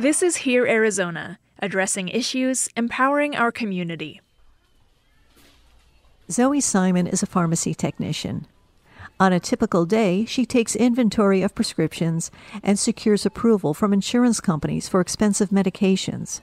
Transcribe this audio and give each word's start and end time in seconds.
This 0.00 0.22
is 0.22 0.36
Hear 0.36 0.66
Arizona, 0.66 1.38
addressing 1.58 2.08
issues, 2.08 2.70
empowering 2.74 3.36
our 3.36 3.52
community. 3.52 4.22
Zoe 6.30 6.62
Simon 6.62 7.06
is 7.06 7.22
a 7.22 7.26
pharmacy 7.26 7.74
technician. 7.74 8.46
On 9.20 9.30
a 9.30 9.38
typical 9.38 9.84
day, 9.84 10.24
she 10.24 10.46
takes 10.46 10.74
inventory 10.74 11.42
of 11.42 11.54
prescriptions 11.54 12.30
and 12.62 12.78
secures 12.78 13.26
approval 13.26 13.74
from 13.74 13.92
insurance 13.92 14.40
companies 14.40 14.88
for 14.88 15.02
expensive 15.02 15.50
medications. 15.50 16.40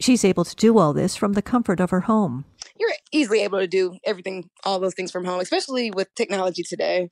She's 0.00 0.24
able 0.24 0.44
to 0.44 0.56
do 0.56 0.76
all 0.76 0.92
this 0.92 1.14
from 1.14 1.34
the 1.34 1.42
comfort 1.42 1.78
of 1.78 1.90
her 1.90 2.00
home. 2.00 2.46
You're 2.80 2.90
easily 3.12 3.44
able 3.44 3.60
to 3.60 3.68
do 3.68 3.96
everything, 4.04 4.50
all 4.64 4.80
those 4.80 4.94
things 4.94 5.12
from 5.12 5.24
home, 5.24 5.38
especially 5.38 5.92
with 5.92 6.12
technology 6.16 6.64
today. 6.64 7.10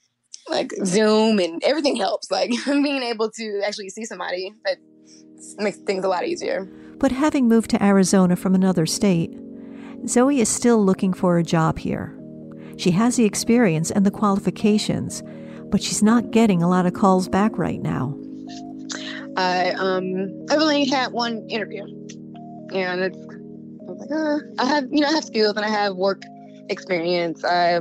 Like 0.48 0.72
Zoom 0.84 1.38
and 1.38 1.62
everything 1.62 1.94
helps. 1.94 2.28
Like 2.28 2.50
being 2.66 3.04
able 3.04 3.30
to 3.30 3.62
actually 3.64 3.90
see 3.90 4.04
somebody 4.04 4.52
that 4.64 4.78
makes 5.58 5.78
things 5.78 6.04
a 6.04 6.08
lot 6.08 6.26
easier. 6.26 6.64
But 6.98 7.12
having 7.12 7.48
moved 7.48 7.70
to 7.70 7.82
Arizona 7.82 8.36
from 8.36 8.54
another 8.54 8.86
state, 8.86 9.32
Zoe 10.06 10.40
is 10.40 10.48
still 10.48 10.84
looking 10.84 11.12
for 11.12 11.38
a 11.38 11.42
job 11.42 11.78
here. 11.78 12.16
She 12.76 12.90
has 12.92 13.16
the 13.16 13.24
experience 13.24 13.90
and 13.90 14.06
the 14.06 14.10
qualifications, 14.10 15.22
but 15.70 15.82
she's 15.82 16.02
not 16.02 16.30
getting 16.30 16.62
a 16.62 16.68
lot 16.68 16.86
of 16.86 16.94
calls 16.94 17.28
back 17.28 17.56
right 17.58 17.80
now. 17.80 18.16
I 19.36 19.70
um 19.72 20.46
I've 20.50 20.60
only 20.60 20.84
had 20.86 21.12
one 21.12 21.48
interview, 21.48 21.84
and 22.74 23.00
it's 23.00 23.18
I 23.18 23.92
was 23.92 23.98
like, 24.00 24.10
uh, 24.10 24.62
I 24.62 24.66
have 24.66 24.84
you 24.90 25.00
know 25.00 25.08
I 25.08 25.12
have 25.12 25.24
skills 25.24 25.56
and 25.56 25.64
I 25.64 25.68
have 25.68 25.94
work 25.96 26.22
experience. 26.68 27.44
I 27.44 27.80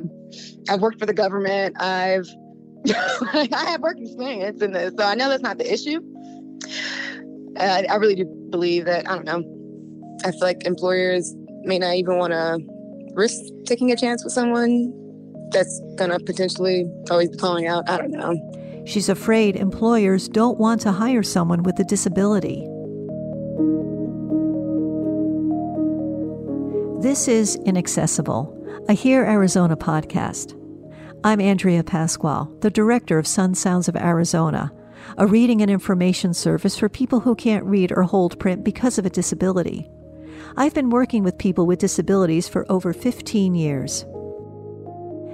I've 0.69 0.81
worked 0.81 0.99
for 0.99 1.05
the 1.05 1.13
government. 1.13 1.75
I've 1.81 2.27
I 3.33 3.47
have 3.51 3.81
work 3.81 3.97
experience 3.99 4.61
in 4.61 4.71
this, 4.71 4.93
so 4.97 5.03
I 5.03 5.15
know 5.15 5.29
that's 5.29 5.43
not 5.43 5.57
the 5.57 5.71
issue. 5.71 6.01
I, 7.57 7.85
I 7.89 7.95
really 7.95 8.15
do 8.15 8.25
believe 8.49 8.85
that 8.85 9.09
I 9.09 9.15
don't 9.15 9.25
know. 9.25 9.43
I 10.23 10.31
feel 10.31 10.41
like 10.41 10.65
employers 10.65 11.33
may 11.63 11.79
not 11.79 11.95
even 11.95 12.17
want 12.17 12.33
to 12.33 12.59
risk 13.13 13.41
taking 13.65 13.91
a 13.91 13.95
chance 13.95 14.23
with 14.23 14.33
someone 14.33 14.93
that's 15.51 15.81
gonna 15.95 16.19
potentially 16.19 16.85
always 17.09 17.29
be 17.29 17.37
calling 17.37 17.67
out. 17.67 17.89
I 17.89 17.97
don't 17.97 18.11
know. 18.11 18.83
She's 18.85 19.09
afraid 19.09 19.55
employers 19.55 20.27
don't 20.27 20.59
want 20.59 20.81
to 20.81 20.91
hire 20.91 21.23
someone 21.23 21.63
with 21.63 21.79
a 21.79 21.83
disability. 21.83 22.67
This 27.01 27.27
is 27.27 27.55
Inaccessible, 27.65 28.83
a 28.89 28.93
Hear 28.93 29.23
Arizona 29.23 29.77
podcast. 29.77 30.55
I'm 31.23 31.39
Andrea 31.39 31.83
Pasquale, 31.83 32.47
the 32.61 32.69
director 32.69 33.17
of 33.17 33.27
Sun 33.27 33.55
Sounds 33.55 33.87
of 33.87 33.95
Arizona, 33.95 34.71
a 35.17 35.27
reading 35.27 35.61
and 35.61 35.69
information 35.69 36.33
service 36.33 36.77
for 36.77 36.89
people 36.89 37.19
who 37.19 37.35
can't 37.35 37.65
read 37.65 37.91
or 37.91 38.03
hold 38.03 38.39
print 38.39 38.63
because 38.63 38.97
of 38.97 39.05
a 39.05 39.09
disability. 39.09 39.89
I've 40.57 40.73
been 40.73 40.89
working 40.89 41.23
with 41.23 41.37
people 41.37 41.65
with 41.65 41.79
disabilities 41.79 42.47
for 42.47 42.65
over 42.69 42.93
15 42.93 43.55
years. 43.55 44.05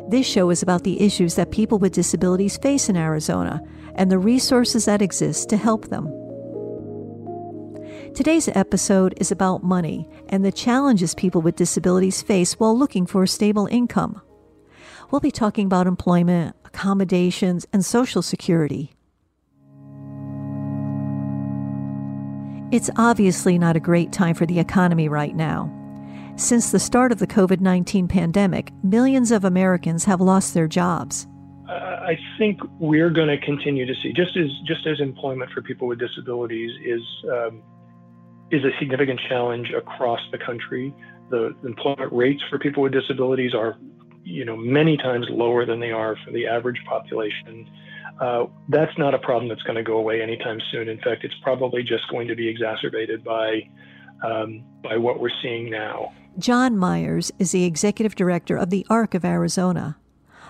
This 0.08 0.28
show 0.28 0.50
is 0.50 0.62
about 0.62 0.84
the 0.84 1.02
issues 1.02 1.36
that 1.36 1.52
people 1.52 1.80
with 1.80 1.94
disabilities 1.94 2.58
face 2.58 2.90
in 2.90 2.96
Arizona 2.96 3.62
and 3.96 4.12
the 4.12 4.20
resources 4.20 4.86
that 4.86 5.02
exist 5.02 5.50
to 5.50 5.58
help 5.58 5.90
them. 5.90 6.06
Today's 8.14 8.48
episode 8.50 9.14
is 9.18 9.32
about 9.32 9.64
money 9.64 10.08
and 10.30 10.46
the 10.46 10.52
challenges 10.52 11.16
people 11.16 11.42
with 11.42 11.56
disabilities 11.56 12.22
face 12.22 12.54
while 12.54 12.78
looking 12.78 13.06
for 13.06 13.24
a 13.24 13.28
stable 13.28 13.68
income. 13.68 14.22
We'll 15.12 15.22
be 15.22 15.32
talking 15.32 15.66
about 15.66 15.88
employment, 15.88 16.56
accommodations, 16.66 17.66
and 17.74 17.84
Social 17.84 18.22
Security. 18.22 18.95
It's 22.72 22.90
obviously 22.98 23.58
not 23.58 23.76
a 23.76 23.80
great 23.80 24.12
time 24.12 24.36
for 24.36 24.46
the 24.46 24.60
economy 24.60 25.08
right 25.08 25.36
now. 25.36 25.72
Since 26.36 26.72
the 26.72 26.80
start 26.80 27.12
of 27.12 27.20
the 27.20 27.28
COVID 27.28 27.62
19 27.62 28.08
pandemic, 28.08 28.72
millions 28.84 29.32
of 29.32 29.46
Americans 29.46 30.04
have 30.06 30.20
lost 30.20 30.54
their 30.54 30.68
jobs. 30.68 31.28
I 32.06 32.18
think 32.38 32.60
we're 32.80 33.10
going 33.10 33.28
to 33.28 33.38
continue 33.44 33.86
to 33.86 33.94
see, 34.02 34.14
just 34.14 34.38
as 34.38 34.50
just 34.68 34.86
as 34.86 35.00
employment 35.00 35.52
for 35.52 35.62
people 35.62 35.88
with 35.88 36.00
disabilities 36.00 36.72
is 36.86 37.02
um, 37.32 37.64
is 38.52 38.64
a 38.64 38.70
significant 38.80 39.20
challenge 39.28 39.72
across 39.76 40.20
the 40.32 40.38
country. 40.38 40.94
The 41.32 41.56
employment 41.64 42.14
rates 42.14 42.44
for 42.50 42.60
people 42.60 42.84
with 42.84 42.94
disabilities 42.94 43.56
are, 43.56 43.78
you 44.24 44.46
know, 44.46 44.56
many 44.56 44.98
times 44.98 45.26
lower 45.32 45.66
than 45.66 45.80
they 45.80 45.92
are 45.92 46.16
for 46.24 46.32
the 46.32 46.46
average 46.46 46.80
population. 46.88 47.68
Uh, 48.20 48.46
that's 48.70 48.98
not 48.98 49.14
a 49.14 49.20
problem 49.20 49.50
that's 49.50 49.64
going 49.64 49.76
to 49.76 49.84
go 49.84 49.98
away 49.98 50.22
anytime 50.22 50.60
soon. 50.72 50.88
In 50.88 51.00
fact, 51.00 51.24
it's 51.24 51.36
probably 51.44 51.84
just 51.84 52.08
going 52.10 52.28
to 52.28 52.36
be 52.36 52.48
exacerbated 52.48 53.24
by 53.24 53.70
um, 54.24 54.64
by 54.82 54.96
what 54.98 55.20
we're 55.20 55.30
seeing 55.42 55.70
now. 55.70 56.14
John 56.38 56.78
Myers 56.78 57.32
is 57.40 57.52
the 57.52 57.66
executive 57.66 58.16
director 58.16 58.58
of 58.58 58.70
the 58.70 58.86
ARC 58.90 59.14
of 59.14 59.26
Arizona. 59.26 59.98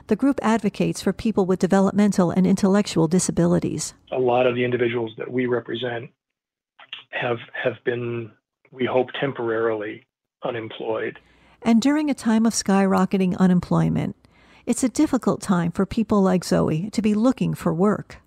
The 0.08 0.16
group 0.16 0.40
advocates 0.44 1.02
for 1.02 1.14
people 1.14 1.48
with 1.48 1.60
developmental 1.60 2.30
and 2.30 2.46
intellectual 2.46 3.08
disabilities. 3.08 3.96
A 4.12 4.20
lot 4.20 4.46
of 4.46 4.54
the 4.54 4.64
individuals 4.64 5.12
that 5.18 5.32
we 5.32 5.48
represent 5.48 6.12
have 7.10 7.38
have 7.64 7.76
been, 7.84 8.32
we 8.72 8.86
hope, 8.86 9.08
temporarily 9.20 10.06
unemployed. 10.44 11.20
And 11.64 11.82
during 11.82 12.12
a 12.12 12.14
time 12.14 12.46
of 12.46 12.54
skyrocketing 12.54 13.36
unemployment, 13.38 14.16
it's 14.66 14.84
a 14.84 14.90
difficult 14.90 15.42
time 15.42 15.72
for 15.72 15.86
people 15.86 16.22
like 16.22 16.44
Zoe 16.44 16.90
to 16.92 17.02
be 17.02 17.14
looking 17.14 17.54
for 17.54 17.74
work. 17.74 18.18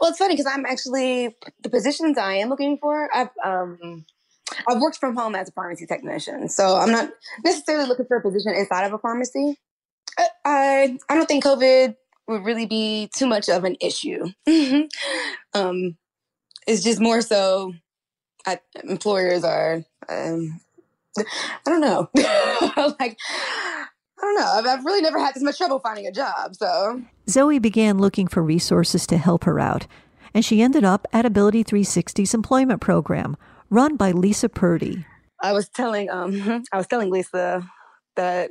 Well, 0.00 0.10
it's 0.10 0.18
funny 0.18 0.34
because 0.34 0.50
I'm 0.52 0.66
actually 0.66 1.36
the 1.62 1.68
positions 1.68 2.18
I 2.18 2.34
am 2.34 2.48
looking 2.48 2.78
for. 2.78 3.08
I've 3.14 3.30
um, 3.44 4.04
I've 4.68 4.80
worked 4.80 4.98
from 4.98 5.16
home 5.16 5.34
as 5.34 5.48
a 5.48 5.52
pharmacy 5.52 5.86
technician, 5.86 6.48
so 6.48 6.76
I'm 6.76 6.90
not 6.90 7.10
necessarily 7.44 7.86
looking 7.86 8.06
for 8.06 8.16
a 8.16 8.22
position 8.22 8.54
inside 8.54 8.84
of 8.84 8.92
a 8.92 8.98
pharmacy. 8.98 9.56
I 10.44 10.98
I, 11.08 11.14
don't 11.14 11.26
think 11.26 11.44
COVID 11.44 11.94
would 12.26 12.44
really 12.44 12.66
be 12.66 13.10
too 13.14 13.26
much 13.26 13.48
of 13.48 13.64
an 13.64 13.76
issue. 13.80 14.26
um, 15.54 15.96
it's 16.66 16.82
just 16.82 17.00
more 17.00 17.20
so 17.20 17.74
I, 18.46 18.58
employers 18.84 19.44
are. 19.44 19.84
Um, 20.08 20.60
I 21.18 21.24
don't 21.64 21.80
know, 21.80 22.08
like 23.00 23.18
I 24.18 24.20
don't 24.20 24.34
know. 24.34 24.46
I've, 24.46 24.66
I've 24.66 24.84
really 24.84 25.00
never 25.00 25.18
had 25.18 25.34
this 25.34 25.42
much 25.42 25.58
trouble 25.58 25.78
finding 25.78 26.06
a 26.06 26.12
job. 26.12 26.56
So 26.56 27.02
Zoe 27.28 27.58
began 27.58 27.98
looking 27.98 28.26
for 28.26 28.42
resources 28.42 29.06
to 29.08 29.16
help 29.16 29.44
her 29.44 29.60
out, 29.60 29.86
and 30.34 30.44
she 30.44 30.60
ended 30.60 30.84
up 30.84 31.06
at 31.12 31.24
Ability 31.24 31.64
360's 31.64 32.34
employment 32.34 32.80
program, 32.80 33.36
run 33.70 33.96
by 33.96 34.10
Lisa 34.10 34.48
Purdy. 34.48 35.06
I 35.40 35.52
was 35.52 35.68
telling 35.68 36.10
um 36.10 36.64
I 36.72 36.76
was 36.76 36.86
telling 36.86 37.10
Lisa 37.10 37.68
that 38.16 38.50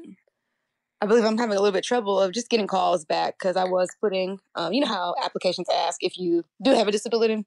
I 1.02 1.06
believe 1.06 1.26
I'm 1.26 1.38
having 1.38 1.58
a 1.58 1.60
little 1.60 1.74
bit 1.74 1.80
of 1.80 1.86
trouble 1.86 2.20
of 2.20 2.32
just 2.34 2.50
getting 2.50 2.68
calls 2.68 3.06
back 3.06 3.36
because 3.38 3.58
I 3.58 3.66
was 3.66 3.90
putting 4.02 4.40
um 4.56 4.74
you 4.74 4.82
know 4.82 4.88
how 4.88 5.16
applications 5.24 5.68
ask 5.70 6.04
if 6.04 6.18
you 6.18 6.44
do 6.62 6.72
have 6.72 6.88
a 6.88 6.92
disability. 6.92 7.46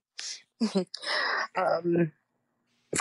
um 1.57 2.13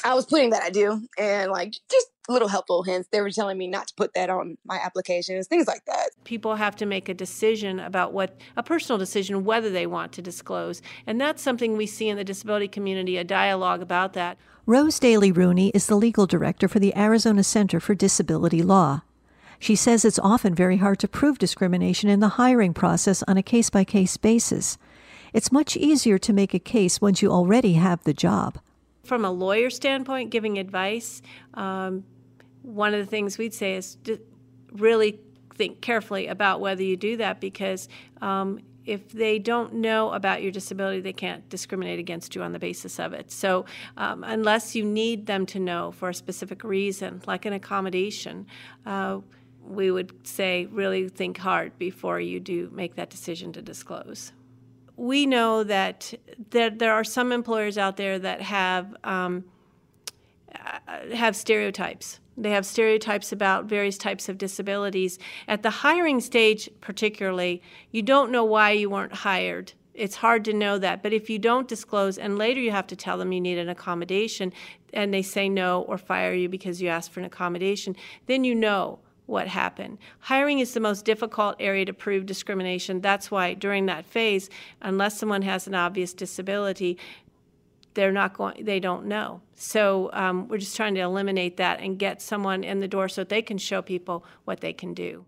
I 0.04 0.14
was 0.14 0.26
putting 0.26 0.52
that 0.52 0.62
I 0.62 0.70
do 0.70 1.08
and 1.18 1.52
like 1.52 1.72
just 1.90 2.08
little 2.28 2.48
helpful 2.48 2.84
hints. 2.84 3.10
They 3.12 3.22
were 3.22 3.32
telling 3.32 3.58
me 3.58 3.68
not 3.68 3.88
to 3.88 3.94
put 3.96 4.14
that 4.14 4.30
on 4.30 4.58
my 4.64 4.78
applications, 4.78 5.48
things 5.48 5.68
like 5.68 5.84
that. 5.86 6.12
People 6.24 6.56
have 6.56 6.76
to 6.78 6.86
make 6.86 7.10
a 7.10 7.14
decision 7.14 7.80
about 7.80 8.14
what 8.14 8.40
a 8.56 8.62
personal 8.62 9.00
decision 9.00 9.44
whether 9.44 9.70
they 9.72 9.88
want 9.88 10.12
to 10.14 10.22
disclose. 10.22 10.82
And 11.08 11.20
that's 11.20 11.42
something 11.42 11.76
we 11.76 11.88
see 11.88 12.08
in 12.08 12.18
the 12.18 12.24
disability 12.24 12.68
community, 12.68 13.18
a 13.18 13.24
dialogue 13.24 13.82
about 13.82 14.14
that. 14.14 14.38
Rose 14.68 15.00
Daly 15.00 15.32
Rooney 15.32 15.70
is 15.70 15.88
the 15.88 15.96
legal 15.96 16.28
director 16.28 16.68
for 16.68 16.78
the 16.78 16.96
Arizona 16.96 17.44
Center 17.44 17.80
for 17.80 17.96
Disability 17.96 18.62
Law. 18.62 19.02
She 19.58 19.76
says 19.76 20.06
it's 20.06 20.20
often 20.20 20.54
very 20.54 20.78
hard 20.78 21.00
to 21.00 21.08
prove 21.08 21.40
discrimination 21.40 22.10
in 22.10 22.20
the 22.20 22.30
hiring 22.30 22.74
process 22.74 23.24
on 23.28 23.38
a 23.38 23.44
case 23.44 23.70
by 23.72 23.84
case 23.84 24.16
basis. 24.16 24.78
It's 25.34 25.52
much 25.52 25.76
easier 25.76 26.18
to 26.20 26.34
make 26.34 26.54
a 26.54 26.60
case 26.60 27.02
once 27.02 27.22
you 27.22 27.32
already 27.32 27.74
have 27.74 28.04
the 28.04 28.14
job. 28.14 28.60
From 29.10 29.26
a 29.26 29.32
lawyer 29.32 29.72
standpoint, 29.72 30.30
giving 30.30 30.60
advice, 30.60 31.24
um, 31.56 32.04
one 32.62 32.94
of 32.94 33.00
the 33.00 33.08
things 33.08 33.40
we'd 33.40 33.56
say 33.56 33.74
is 33.74 33.98
really 34.72 35.20
think 35.56 35.82
carefully 35.82 36.28
about 36.28 36.62
whether 36.62 36.84
you 36.84 36.96
do 36.96 37.18
that 37.18 37.42
because 37.42 37.90
um, 38.22 38.60
if 38.86 39.10
they 39.10 39.40
don't 39.40 39.74
know 39.74 40.12
about 40.12 40.44
your 40.44 40.52
disability, 40.52 41.02
they 41.02 41.12
can't 41.12 41.50
discriminate 41.50 41.98
against 41.98 42.36
you 42.36 42.44
on 42.44 42.54
the 42.54 42.60
basis 42.60 43.00
of 43.00 43.14
it. 43.14 43.32
So, 43.32 43.66
um, 43.98 44.24
unless 44.24 44.76
you 44.76 44.86
need 44.86 45.26
them 45.26 45.48
to 45.48 45.60
know 45.60 45.92
for 45.92 46.10
a 46.10 46.14
specific 46.14 46.64
reason, 46.64 47.24
like 47.26 47.48
an 47.48 47.54
accommodation, 47.54 48.46
uh, 48.86 49.22
we 49.66 49.90
would 49.90 50.28
say 50.28 50.68
really 50.68 51.10
think 51.10 51.40
hard 51.40 51.76
before 51.80 52.20
you 52.20 52.40
do 52.40 52.70
make 52.72 52.94
that 52.94 53.10
decision 53.10 53.54
to 53.54 53.62
disclose. 53.64 54.34
We 55.00 55.26
know 55.26 55.64
that 55.64 56.14
there, 56.50 56.70
there 56.70 56.94
are 56.94 57.04
some 57.04 57.32
employers 57.32 57.78
out 57.78 57.96
there 57.96 58.20
that 58.20 58.42
have 58.42 58.96
um, 59.04 59.46
uh, 60.54 61.16
have 61.16 61.36
stereotypes 61.36 62.20
they 62.42 62.52
have 62.52 62.66
stereotypes 62.66 63.34
about 63.34 63.66
various 63.66 63.98
types 63.98 64.30
of 64.30 64.38
disabilities. 64.38 65.20
At 65.50 65.62
the 65.62 65.70
hiring 65.70 66.22
stage, 66.22 66.70
particularly, 66.80 67.62
you 67.92 68.02
don't 68.02 68.32
know 68.32 68.46
why 68.46 68.72
you 68.72 68.90
weren't 68.90 69.12
hired 69.12 69.74
it's 70.00 70.16
hard 70.16 70.46
to 70.46 70.54
know 70.54 70.78
that. 70.80 71.04
But 71.04 71.14
if 71.14 71.30
you 71.30 71.38
don't 71.38 71.68
disclose 71.68 72.18
and 72.18 72.38
later 72.38 72.62
you 72.62 72.72
have 72.72 72.88
to 72.88 72.96
tell 72.96 73.18
them 73.18 73.34
you 73.34 73.42
need 73.42 73.58
an 73.58 73.70
accommodation 73.70 74.54
and 74.94 75.14
they 75.14 75.22
say 75.22 75.50
no 75.50 75.82
or 75.82 75.98
fire 75.98 76.34
you 76.34 76.48
because 76.48 76.82
you 76.82 76.88
asked 76.88 77.12
for 77.12 77.20
an 77.20 77.26
accommodation, 77.26 77.96
then 78.26 78.44
you 78.44 78.56
know 78.56 79.00
what 79.30 79.48
happened. 79.48 79.98
Hiring 80.20 80.60
is 80.60 80.74
the 80.74 80.80
most 80.80 81.06
difficult 81.06 81.56
area 81.60 81.86
to 81.86 81.94
prove 81.94 82.26
discrimination. 82.26 83.00
That's 83.00 83.30
why 83.30 83.54
during 83.54 83.86
that 83.86 84.06
phase, 84.06 84.50
unless 84.82 85.18
someone 85.18 85.44
has 85.44 85.68
an 85.68 85.76
obvious 85.76 86.14
disability, 86.14 86.98
they're 87.94 88.12
not 88.12 88.34
going 88.34 88.64
they 88.64 88.80
don't 88.80 89.06
know 89.06 89.42
so 89.56 90.10
um, 90.14 90.48
we're 90.48 90.60
just 90.60 90.76
trying 90.76 90.94
to 90.94 91.02
eliminate 91.02 91.58
that 91.58 91.82
and 91.82 91.98
get 91.98 92.22
someone 92.22 92.64
in 92.64 92.80
the 92.80 92.88
door 92.88 93.10
so 93.10 93.24
they 93.24 93.42
can 93.42 93.58
show 93.58 93.82
people 93.82 94.24
what 94.46 94.62
they 94.62 94.72
can 94.72 94.94
do 94.94 95.26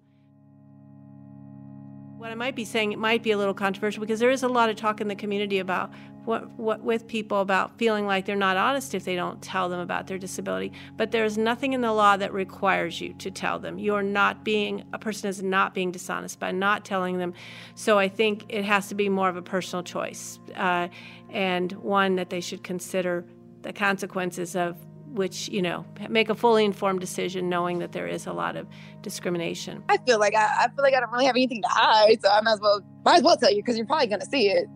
what 2.22 2.30
I 2.30 2.36
might 2.36 2.56
be 2.56 2.66
saying, 2.66 2.92
it 2.92 3.00
might 3.00 3.24
be 3.24 3.32
a 3.32 3.38
little 3.38 3.56
controversial 3.56 4.00
because 4.00 4.20
there 4.20 4.30
is 4.30 4.44
a 4.44 4.48
lot 4.48 4.70
of 4.70 4.76
talk 4.76 5.02
in 5.02 5.08
the 5.08 5.16
community 5.16 5.58
about 5.58 5.92
what, 6.24 6.48
what 6.52 6.84
with 6.84 7.08
people 7.08 7.42
about 7.42 7.80
feeling 7.80 8.06
like 8.06 8.28
they're 8.28 8.36
not 8.36 8.58
honest 8.58 8.94
if 8.94 9.04
they 9.04 9.16
don't 9.16 9.42
tell 9.42 9.70
them 9.70 9.80
about 9.80 10.06
their 10.06 10.20
disability. 10.20 10.72
But 10.98 11.10
there's 11.10 11.36
nothing 11.36 11.74
in 11.74 11.82
the 11.82 11.92
law 11.92 12.18
that 12.18 12.32
requires 12.32 13.02
you 13.02 13.14
to 13.14 13.32
tell 13.32 13.58
them. 13.58 13.80
You're 13.80 14.04
not 14.04 14.44
being 14.44 14.84
a 14.94 15.00
person 15.00 15.32
is 15.32 15.42
not 15.42 15.74
being 15.74 15.92
dishonest 15.92 16.40
by 16.40 16.52
not 16.52 16.86
telling 16.86 17.18
them. 17.18 17.34
So 17.74 17.98
I 17.98 18.08
think 18.08 18.46
it 18.50 18.66
has 18.66 18.88
to 18.90 18.96
be 18.96 19.10
more 19.10 19.28
of 19.28 19.36
a 19.36 19.42
personal 19.42 19.82
choice 19.82 20.38
uh, 20.56 20.90
and 21.32 21.72
one 21.72 22.18
that 22.18 22.30
they 22.30 22.42
should 22.42 22.64
consider 22.64 23.26
the 23.64 23.74
consequences 23.74 24.56
of 24.56 24.78
which 25.13 25.50
you 25.50 25.62
know 25.62 25.86
make 26.10 26.30
a 26.30 26.36
fully 26.36 26.66
informed 26.66 27.00
decision 27.00 27.50
knowing 27.50 27.80
that 27.80 27.92
there 27.92 28.08
is 28.08 28.25
a 28.25 28.34
lot 28.34 28.56
of 28.56 28.68
discrimination. 29.02 29.84
I 29.90 29.98
feel 29.98 30.19
like 30.19 30.36
i, 30.36 30.66
I 30.66 30.68
feel 30.69 30.84
like 30.84 30.94
i 30.94 31.00
don't 31.00 31.12
really 31.12 31.25
have 31.25 31.36
anything 31.36 31.62
to 31.62 31.68
hide 31.69 32.22
so 32.22 32.30
i 32.30 32.42
might 32.42 32.54
as 32.54 32.62
well 32.62 32.81
might 33.06 33.18
as 33.18 33.24
well 33.24 33.38
tell 33.38 33.52
you 33.52 33.58
because 33.58 33.78
you're 33.78 33.86
probably 33.86 34.08
going 34.08 34.22
to 34.22 34.25
see 34.25 34.50
it. 34.50 34.68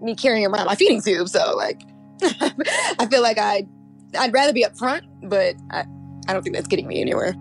Me 0.00 0.14
carrying 0.14 0.44
around 0.46 0.66
my 0.66 0.74
feeding 0.74 1.00
tube 1.02 1.28
so 1.28 1.54
like 1.56 1.82
i 2.22 3.06
feel 3.10 3.22
like 3.22 3.38
i 3.38 3.66
i'd 4.18 4.32
rather 4.32 4.52
be 4.52 4.64
upfront 4.64 5.02
but 5.22 5.54
i 5.70 5.84
i 6.28 6.32
don't 6.32 6.42
think 6.42 6.54
that's 6.54 6.68
getting 6.68 6.86
me 6.86 7.00
anywhere. 7.00 7.34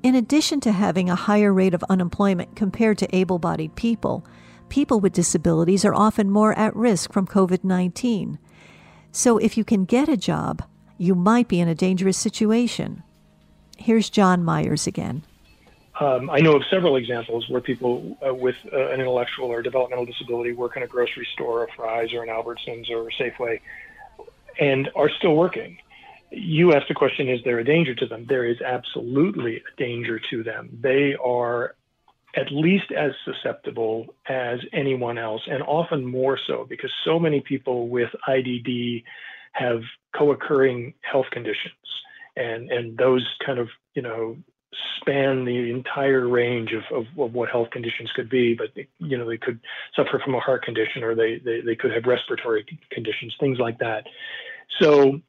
In 0.00 0.14
addition 0.14 0.60
to 0.60 0.72
having 0.72 1.10
a 1.10 1.16
higher 1.16 1.52
rate 1.52 1.74
of 1.74 1.84
unemployment 1.90 2.54
compared 2.54 2.98
to 2.98 3.16
able 3.16 3.38
bodied 3.40 3.74
people, 3.74 4.24
people 4.68 5.00
with 5.00 5.12
disabilities 5.12 5.84
are 5.84 5.94
often 5.94 6.30
more 6.30 6.56
at 6.58 6.74
risk 6.76 7.12
from 7.12 7.26
COVID 7.26 7.64
19. 7.64 8.38
So 9.12 9.38
if 9.38 9.56
you 9.56 9.64
can 9.64 9.84
get 9.84 10.08
a 10.08 10.16
job, 10.16 10.62
you 10.98 11.14
might 11.14 11.48
be 11.48 11.60
in 11.60 11.68
a 11.68 11.74
dangerous 11.74 12.16
situation. 12.16 13.02
Here's 13.76 14.10
John 14.10 14.44
Myers 14.44 14.86
again. 14.86 15.22
Um, 16.00 16.30
I 16.30 16.38
know 16.38 16.54
of 16.54 16.62
several 16.70 16.96
examples 16.96 17.48
where 17.48 17.60
people 17.60 18.16
uh, 18.24 18.32
with 18.32 18.54
uh, 18.72 18.90
an 18.90 19.00
intellectual 19.00 19.46
or 19.46 19.62
developmental 19.62 20.04
disability 20.04 20.52
work 20.52 20.76
in 20.76 20.82
a 20.82 20.86
grocery 20.86 21.26
store, 21.32 21.64
a 21.64 21.72
Fry's 21.72 22.12
or 22.12 22.22
an 22.22 22.28
Albertsons 22.28 22.88
or 22.90 23.08
a 23.08 23.12
Safeway, 23.12 23.60
and 24.60 24.90
are 24.94 25.10
still 25.10 25.34
working. 25.34 25.78
You 26.30 26.74
asked 26.74 26.88
the 26.88 26.94
question, 26.94 27.28
is 27.28 27.40
there 27.44 27.58
a 27.58 27.64
danger 27.64 27.94
to 27.96 28.06
them? 28.06 28.26
There 28.28 28.44
is 28.44 28.60
absolutely 28.60 29.56
a 29.56 29.76
danger 29.76 30.20
to 30.30 30.42
them. 30.42 30.68
They 30.80 31.16
are 31.16 31.74
at 32.36 32.52
least 32.52 32.92
as 32.96 33.12
susceptible 33.24 34.14
as 34.28 34.60
anyone 34.72 35.18
else, 35.18 35.42
and 35.50 35.62
often 35.62 36.04
more 36.04 36.38
so 36.46 36.66
because 36.68 36.92
so 37.04 37.18
many 37.18 37.40
people 37.40 37.88
with 37.88 38.10
IDD 38.28 39.02
have 39.52 39.80
co-occurring 40.16 40.94
health 41.00 41.26
conditions, 41.32 41.74
and 42.36 42.70
and 42.70 42.96
those 42.98 43.26
kind 43.44 43.58
of 43.58 43.68
you 43.94 44.02
know 44.02 44.36
span 45.00 45.44
the 45.44 45.70
entire 45.70 46.28
range 46.28 46.72
of, 46.72 46.82
of, 46.94 47.06
of, 47.18 47.32
what 47.32 47.48
health 47.48 47.70
conditions 47.70 48.10
could 48.14 48.28
be, 48.28 48.54
but 48.54 48.68
you 48.98 49.16
know 49.16 49.26
they 49.28 49.38
could 49.38 49.60
suffer 49.96 50.20
from 50.22 50.34
a 50.34 50.40
heart 50.40 50.62
condition 50.62 51.02
or 51.02 51.14
they, 51.14 51.38
they, 51.38 51.60
they 51.62 51.74
could 51.74 51.92
have 51.92 52.04
respiratory 52.04 52.64
conditions, 52.92 53.34
things 53.40 53.58
like 53.58 53.78
that. 53.78 54.04
So 54.80 55.20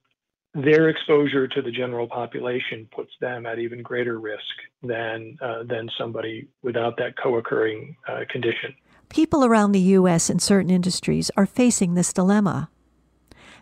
their 0.53 0.89
exposure 0.89 1.47
to 1.47 1.61
the 1.61 1.71
general 1.71 2.07
population 2.07 2.87
puts 2.93 3.11
them 3.21 3.45
at 3.45 3.59
even 3.59 3.83
greater 3.83 4.19
risk 4.19 4.41
than 4.81 5.37
uh, 5.41 5.63
than 5.63 5.89
somebody 5.97 6.47
without 6.63 6.97
that 6.97 7.13
co-occurring 7.21 7.95
uh, 8.07 8.21
condition. 8.29 8.73
People 9.09 9.45
around 9.45 9.71
the 9.71 9.79
U.S. 9.79 10.29
in 10.29 10.39
certain 10.39 10.71
industries 10.71 11.29
are 11.37 11.45
facing 11.45 11.93
this 11.93 12.13
dilemma: 12.13 12.69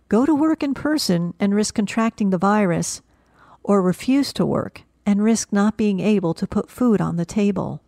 go 0.07 0.25
to 0.25 0.33
work 0.33 0.63
in 0.63 0.73
person 0.73 1.33
and 1.39 1.53
risk 1.53 1.75
contracting 1.75 2.29
the 2.29 2.37
virus, 2.37 3.01
or 3.63 3.81
refuse 3.81 4.31
to 4.33 4.45
work 4.45 4.83
and 5.05 5.23
risk 5.23 5.51
not 5.51 5.77
being 5.77 5.99
able 5.99 6.33
to 6.33 6.47
put 6.47 6.69
food 6.69 7.01
on 7.01 7.15
the 7.15 7.25
table. 7.25 7.81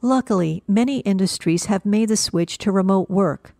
Luckily, 0.00 0.62
many 0.68 0.98
industries 1.00 1.66
have 1.66 1.86
made 1.86 2.08
the 2.08 2.16
switch 2.16 2.58
to 2.58 2.70
remote 2.70 3.08
work. 3.08 3.54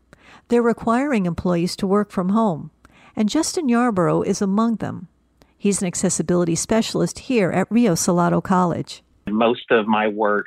They're 0.48 0.60
requiring 0.60 1.24
employees 1.24 1.74
to 1.76 1.86
work 1.86 2.10
from 2.10 2.30
home 2.30 2.70
and 3.16 3.28
Justin 3.28 3.68
Yarborough 3.68 4.22
is 4.22 4.42
among 4.42 4.76
them. 4.76 5.08
He's 5.56 5.80
an 5.80 5.86
accessibility 5.86 6.54
specialist 6.54 7.20
here 7.20 7.50
at 7.50 7.66
Rio 7.70 7.94
Salado 7.94 8.40
College. 8.40 9.02
Most 9.26 9.70
of 9.70 9.86
my 9.86 10.08
work 10.08 10.46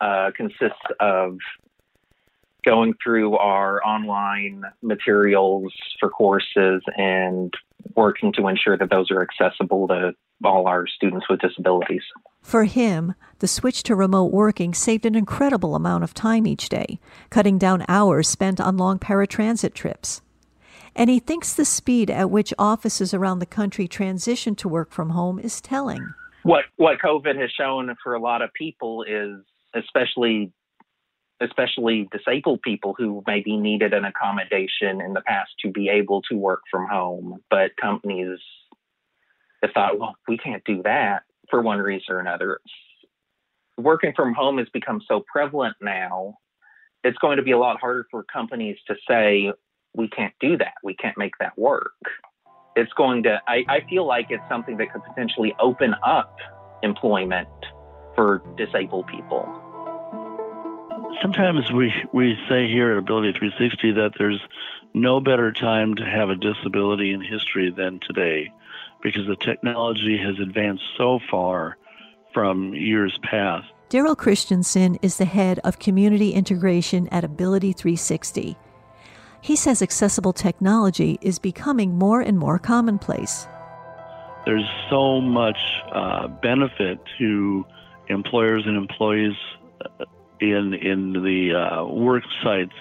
uh, 0.00 0.30
consists 0.36 0.78
of 1.00 1.38
going 2.64 2.94
through 3.02 3.36
our 3.36 3.84
online 3.84 4.62
materials 4.82 5.72
for 5.98 6.08
courses 6.08 6.80
and 6.96 7.52
working 7.96 8.32
to 8.34 8.46
ensure 8.46 8.78
that 8.78 8.90
those 8.90 9.10
are 9.10 9.22
accessible 9.22 9.88
to 9.88 10.12
all 10.44 10.68
our 10.68 10.86
students 10.86 11.26
with 11.28 11.40
disabilities. 11.40 12.02
For 12.40 12.64
him, 12.64 13.14
the 13.40 13.48
switch 13.48 13.82
to 13.84 13.96
remote 13.96 14.32
working 14.32 14.74
saved 14.74 15.06
an 15.06 15.16
incredible 15.16 15.74
amount 15.74 16.04
of 16.04 16.14
time 16.14 16.46
each 16.46 16.68
day, 16.68 17.00
cutting 17.30 17.58
down 17.58 17.84
hours 17.88 18.28
spent 18.28 18.60
on 18.60 18.76
long 18.76 19.00
paratransit 19.00 19.74
trips 19.74 20.22
and 20.94 21.10
he 21.10 21.18
thinks 21.18 21.54
the 21.54 21.64
speed 21.64 22.10
at 22.10 22.30
which 22.30 22.52
offices 22.58 23.14
around 23.14 23.38
the 23.38 23.46
country 23.46 23.88
transition 23.88 24.54
to 24.56 24.68
work 24.68 24.90
from 24.90 25.10
home 25.10 25.38
is 25.38 25.60
telling. 25.60 26.14
What 26.42 26.64
what 26.76 26.98
COVID 26.98 27.40
has 27.40 27.50
shown 27.50 27.94
for 28.02 28.14
a 28.14 28.20
lot 28.20 28.42
of 28.42 28.50
people 28.54 29.04
is 29.04 29.40
especially 29.74 30.52
especially 31.40 32.08
disabled 32.12 32.62
people 32.62 32.94
who 32.96 33.22
maybe 33.26 33.56
needed 33.56 33.92
an 33.92 34.04
accommodation 34.04 35.00
in 35.00 35.12
the 35.12 35.22
past 35.22 35.50
to 35.60 35.70
be 35.70 35.88
able 35.88 36.22
to 36.22 36.36
work 36.36 36.60
from 36.70 36.86
home, 36.86 37.40
but 37.50 37.72
companies 37.80 38.38
have 39.60 39.72
thought, 39.72 39.98
well, 39.98 40.14
we 40.28 40.38
can't 40.38 40.62
do 40.64 40.82
that 40.84 41.22
for 41.50 41.60
one 41.60 41.78
reason 41.78 42.14
or 42.14 42.20
another. 42.20 42.60
Working 43.76 44.12
from 44.14 44.34
home 44.34 44.58
has 44.58 44.68
become 44.72 45.00
so 45.08 45.24
prevalent 45.32 45.76
now 45.80 46.36
it's 47.04 47.18
going 47.18 47.36
to 47.36 47.42
be 47.42 47.52
a 47.52 47.58
lot 47.58 47.80
harder 47.80 48.06
for 48.10 48.24
companies 48.24 48.76
to 48.86 48.94
say, 49.08 49.52
we 49.94 50.08
can't 50.08 50.34
do 50.40 50.56
that. 50.58 50.74
We 50.82 50.94
can't 50.94 51.16
make 51.18 51.32
that 51.40 51.56
work. 51.58 51.92
It's 52.74 52.92
going 52.94 53.24
to, 53.24 53.40
I, 53.46 53.64
I 53.68 53.80
feel 53.88 54.06
like 54.06 54.26
it's 54.30 54.42
something 54.48 54.78
that 54.78 54.92
could 54.92 55.02
potentially 55.04 55.54
open 55.60 55.94
up 56.04 56.36
employment 56.82 57.48
for 58.14 58.42
disabled 58.56 59.06
people. 59.06 59.46
Sometimes 61.20 61.70
we, 61.70 61.92
we 62.12 62.36
say 62.48 62.66
here 62.68 62.92
at 62.92 62.98
Ability 62.98 63.32
360 63.38 63.92
that 63.92 64.12
there's 64.18 64.40
no 64.94 65.20
better 65.20 65.52
time 65.52 65.94
to 65.96 66.04
have 66.04 66.30
a 66.30 66.36
disability 66.36 67.12
in 67.12 67.20
history 67.20 67.70
than 67.70 68.00
today 68.00 68.50
because 69.02 69.26
the 69.26 69.36
technology 69.36 70.16
has 70.16 70.38
advanced 70.38 70.84
so 70.96 71.18
far 71.30 71.76
from 72.32 72.74
years 72.74 73.18
past. 73.22 73.66
Daryl 73.90 74.16
Christensen 74.16 74.96
is 75.02 75.18
the 75.18 75.26
head 75.26 75.60
of 75.64 75.78
community 75.78 76.32
integration 76.32 77.08
at 77.08 77.24
Ability 77.24 77.72
360. 77.72 78.56
He 79.42 79.56
says 79.56 79.82
accessible 79.82 80.32
technology 80.32 81.18
is 81.20 81.40
becoming 81.40 81.98
more 81.98 82.20
and 82.20 82.38
more 82.38 82.60
commonplace. 82.60 83.48
There's 84.46 84.68
so 84.88 85.20
much 85.20 85.58
uh, 85.92 86.28
benefit 86.28 87.00
to 87.18 87.66
employers 88.06 88.62
and 88.66 88.76
employees 88.76 89.34
uh, 89.84 90.04
in 90.40 90.74
in 90.74 91.12
the 91.24 91.54
uh, 91.54 91.84
work 91.86 92.22
sites. 92.44 92.74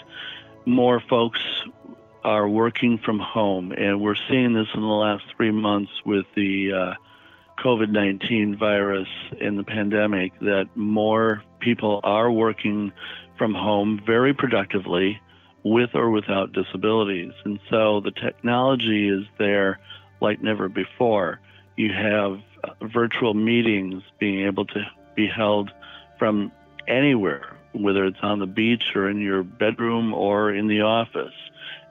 More 0.68 1.02
folks 1.10 1.42
are 2.24 2.48
working 2.48 3.00
from 3.00 3.18
home, 3.18 3.72
and 3.72 4.00
we're 4.00 4.22
seeing 4.30 4.54
this 4.54 4.68
in 4.76 4.82
the 4.82 4.88
last 4.88 5.24
three 5.36 5.52
months 5.52 5.92
with 6.06 6.28
the 6.36 6.74
uh, 6.74 6.94
COVID 7.64 7.90
19 7.90 8.56
virus 8.56 9.08
and 9.40 9.58
the 9.58 9.64
pandemic 9.64 10.40
that 10.42 10.70
more 10.76 11.42
people 11.60 12.02
are 12.04 12.32
working 12.32 12.92
from 13.36 13.56
home 13.56 14.00
very 14.06 14.36
productively 14.36 15.20
with 15.64 15.92
or 15.94 16.10
without 16.10 16.54
disabilities. 16.54 17.34
And 17.46 17.60
so 17.70 18.02
the 18.02 18.12
technology 18.12 19.10
is 19.10 19.26
there 19.38 19.80
like 20.22 20.42
never 20.42 20.70
before. 20.70 21.40
You 21.78 21.92
have 21.94 22.40
uh, 22.64 22.88
virtual 22.88 23.34
meetings 23.34 24.04
being 24.20 24.46
able 24.46 24.66
to 24.66 24.86
be 25.16 25.28
held 25.28 25.72
from 26.18 26.52
anywhere, 26.88 27.56
whether 27.74 28.06
it's 28.06 28.20
on 28.22 28.40
the 28.40 28.48
beach 28.48 28.96
or 28.96 29.10
in 29.10 29.20
your 29.20 29.44
bedroom 29.44 30.14
or 30.14 30.54
in 30.54 30.68
the 30.68 30.82
office. 30.82 31.34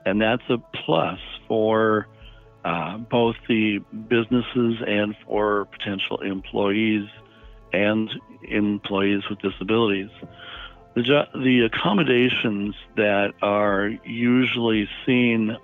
And 0.05 0.21
that's 0.21 0.43
a 0.49 0.57
plus 0.57 1.19
for 1.47 2.07
uh, 2.63 2.97
both 2.97 3.35
the 3.47 3.79
businesses 4.07 4.81
and 4.85 5.15
for 5.25 5.65
potential 5.65 6.21
employees 6.21 7.07
and 7.73 8.09
employees 8.43 9.23
with 9.29 9.39
disabilities. 9.39 10.09
The, 10.93 11.27
the 11.33 11.61
accommodations 11.61 12.75
that 12.97 13.33
are 13.41 13.91
usually 14.05 14.89
seen 15.05 15.55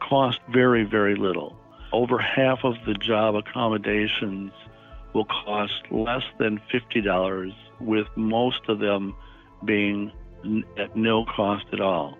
cost 0.00 0.40
very, 0.52 0.84
very 0.84 1.16
little. 1.16 1.56
Over 1.92 2.18
half 2.18 2.64
of 2.64 2.74
the 2.86 2.94
job 2.94 3.34
accommodations 3.34 4.52
will 5.14 5.24
cost 5.24 5.72
less 5.90 6.24
than 6.38 6.60
$50, 6.72 7.54
with 7.80 8.06
most 8.16 8.60
of 8.68 8.78
them 8.78 9.14
being 9.64 10.12
n- 10.44 10.64
at 10.76 10.94
no 10.94 11.24
cost 11.24 11.64
at 11.72 11.80
all. 11.80 12.18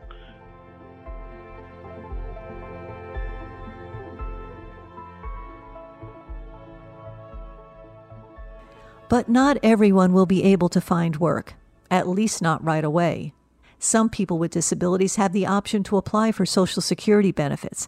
But 9.11 9.29
not 9.29 9.59
everyone 9.63 10.13
will 10.13 10.27
be 10.27 10.43
able 10.45 10.69
to 10.71 10.81
find 10.81 11.17
work, 11.17 11.55
at 11.91 12.09
least 12.09 12.43
not 12.43 12.65
right 12.65 12.85
away. 12.85 13.33
Some 13.79 14.09
people 14.09 14.39
with 14.39 14.53
disabilities 14.53 15.17
have 15.17 15.33
the 15.33 15.47
option 15.47 15.83
to 15.85 15.97
apply 15.97 16.33
for 16.33 16.47
Social 16.47 16.81
Security 16.81 17.33
benefits, 17.33 17.87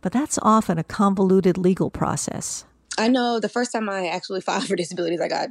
but 0.00 0.12
that's 0.12 0.38
often 0.42 0.78
a 0.78 0.84
convoluted 0.84 1.58
legal 1.58 1.90
process. 1.90 2.64
I 2.96 3.08
know 3.08 3.40
the 3.40 3.48
first 3.48 3.72
time 3.72 3.88
I 3.90 4.06
actually 4.06 4.40
filed 4.42 4.66
for 4.66 4.76
disabilities, 4.76 5.20
I 5.20 5.28
got 5.28 5.48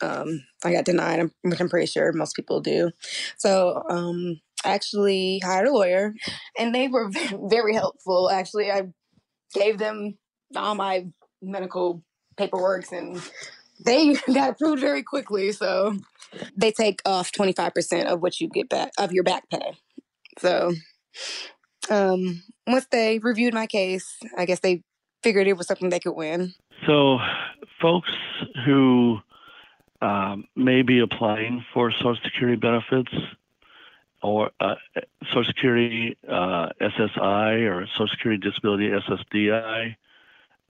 um, 0.00 0.44
I 0.64 0.72
got 0.72 0.84
denied, 0.84 1.30
which 1.42 1.60
I'm 1.60 1.68
pretty 1.68 1.86
sure 1.86 2.12
most 2.12 2.34
people 2.34 2.60
do. 2.60 2.90
So 3.36 3.84
um, 3.88 4.40
I 4.64 4.70
actually 4.72 5.40
hired 5.44 5.68
a 5.68 5.72
lawyer, 5.72 6.14
and 6.58 6.74
they 6.74 6.88
were 6.88 7.10
very 7.48 7.74
helpful. 7.74 8.30
Actually, 8.30 8.70
I 8.70 8.88
gave 9.54 9.78
them 9.78 10.18
all 10.56 10.74
my 10.74 11.06
medical 11.40 12.02
paperwork, 12.36 12.90
and 12.92 13.20
they 13.84 14.14
got 14.34 14.50
approved 14.50 14.80
very 14.80 15.02
quickly. 15.02 15.52
So 15.52 15.96
they 16.56 16.72
take 16.72 17.00
off 17.04 17.32
25% 17.32 18.06
of 18.06 18.20
what 18.20 18.40
you 18.40 18.48
get 18.48 18.68
back 18.68 18.90
of 18.98 19.12
your 19.12 19.24
back 19.24 19.48
pay. 19.50 19.72
So 20.38 20.72
um, 21.90 22.42
once 22.66 22.86
they 22.90 23.18
reviewed 23.18 23.54
my 23.54 23.66
case, 23.66 24.16
I 24.36 24.44
guess 24.44 24.60
they 24.60 24.82
figured 25.22 25.46
it 25.46 25.56
was 25.56 25.66
something 25.66 25.90
they 25.90 26.00
could 26.00 26.16
win. 26.16 26.54
So, 26.86 27.18
folks 27.80 28.10
who 28.66 29.18
um, 30.00 30.46
may 30.56 30.82
be 30.82 31.00
applying 31.00 31.64
for 31.72 31.92
Social 31.92 32.16
Security 32.24 32.56
benefits 32.56 33.12
or 34.22 34.50
uh, 34.60 34.74
Social 35.28 35.44
Security 35.44 36.16
uh, 36.28 36.70
SSI 36.80 37.70
or 37.70 37.86
Social 37.86 38.08
Security 38.08 38.40
Disability 38.40 38.90
SSDI, 38.90 39.96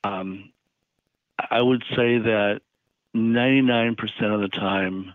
um, 0.05 0.51
I 1.51 1.63
would 1.63 1.83
say 1.91 2.19
that 2.19 2.61
99% 3.15 3.99
of 4.35 4.41
the 4.41 4.49
time, 4.49 5.13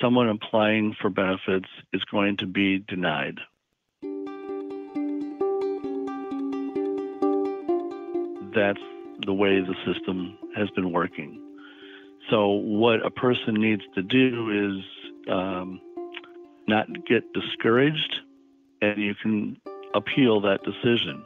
someone 0.00 0.28
applying 0.28 0.94
for 1.00 1.08
benefits 1.08 1.68
is 1.92 2.02
going 2.10 2.36
to 2.38 2.46
be 2.46 2.80
denied. 2.80 3.38
That's 8.54 8.80
the 9.24 9.32
way 9.32 9.60
the 9.60 9.76
system 9.86 10.36
has 10.56 10.68
been 10.70 10.90
working. 10.90 11.40
So, 12.28 12.48
what 12.48 13.06
a 13.06 13.10
person 13.10 13.54
needs 13.54 13.82
to 13.94 14.02
do 14.02 14.76
is 14.76 15.32
um, 15.32 15.80
not 16.66 16.86
get 17.06 17.32
discouraged, 17.32 18.16
and 18.80 19.00
you 19.00 19.14
can 19.14 19.58
appeal 19.94 20.40
that 20.40 20.64
decision. 20.64 21.24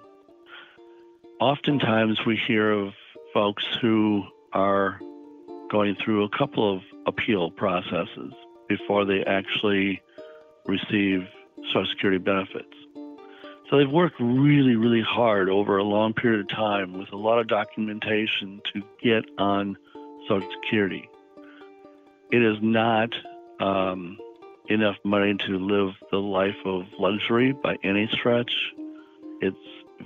Oftentimes, 1.41 2.19
we 2.27 2.37
hear 2.37 2.71
of 2.71 2.93
folks 3.33 3.65
who 3.81 4.25
are 4.53 5.01
going 5.71 5.97
through 6.05 6.25
a 6.25 6.29
couple 6.37 6.77
of 6.77 6.83
appeal 7.07 7.51
processes 7.51 8.33
before 8.69 9.05
they 9.05 9.23
actually 9.27 10.01
receive 10.67 11.27
Social 11.73 11.87
Security 11.91 12.19
benefits. 12.19 12.73
So 13.69 13.79
they've 13.79 13.91
worked 13.91 14.17
really, 14.21 14.77
really 14.77 15.03
hard 15.03 15.49
over 15.49 15.77
a 15.79 15.83
long 15.83 16.13
period 16.15 16.41
of 16.41 16.49
time 16.49 16.99
with 16.99 17.13
a 17.13 17.17
lot 17.17 17.41
of 17.41 17.49
documentation 17.49 18.61
to 18.73 18.83
get 19.03 19.25
on 19.39 19.77
Social 20.29 20.49
Security. 20.63 21.09
It 22.31 22.43
is 22.43 22.59
not 22.61 23.11
um, 23.61 24.19
enough 24.69 24.97
money 25.05 25.35
to 25.47 25.59
live 25.59 25.95
the 26.11 26.19
life 26.19 26.57
of 26.65 26.83
luxury 26.99 27.53
by 27.53 27.77
any 27.83 28.09
stretch. 28.13 28.53
It's 29.41 29.57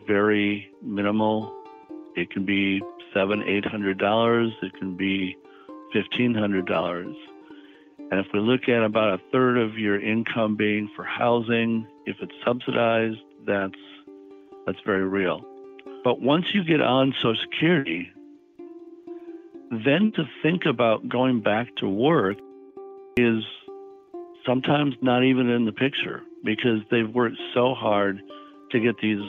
very 0.07 0.71
minimal. 0.83 1.55
It 2.17 2.31
can 2.31 2.45
be 2.45 2.83
seven, 3.15 3.43
eight 3.47 3.65
hundred 3.65 3.99
dollars. 3.99 4.53
It 4.63 4.73
can 4.79 4.97
be 4.97 5.37
fifteen 5.93 6.35
hundred 6.35 6.67
dollars. 6.67 7.15
And 8.11 8.19
if 8.19 8.27
we 8.33 8.41
look 8.41 8.69
at 8.69 8.83
about 8.83 9.15
a 9.15 9.23
third 9.31 9.57
of 9.57 9.79
your 9.79 10.01
income 10.01 10.57
being 10.57 10.91
for 10.97 11.05
housing, 11.05 11.87
if 12.07 12.17
it's 12.21 12.33
subsidized, 12.45 13.19
that's 13.47 13.79
that's 14.67 14.81
very 14.85 15.07
real. 15.07 15.45
But 16.03 16.21
once 16.21 16.47
you 16.55 16.65
get 16.65 16.81
on 16.81 17.15
Social 17.21 17.37
Security, 17.43 18.11
then 19.71 20.13
to 20.17 20.25
think 20.43 20.67
about 20.67 21.09
going 21.09 21.41
back 21.41 21.75
to 21.77 21.89
work 21.89 22.39
is 23.17 23.45
sometimes 24.47 24.95
not 25.03 25.23
even 25.25 25.49
in 25.49 25.67
the 25.67 25.73
picture 25.73 26.23
because 26.45 26.81
they've 26.91 27.09
worked 27.09 27.37
so 27.55 27.75
hard 27.75 28.21
to 28.71 28.81
get 28.81 28.99
these 29.01 29.21